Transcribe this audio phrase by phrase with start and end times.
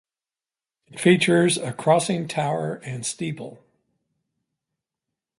[0.87, 3.63] It features a crossing tower and steeple.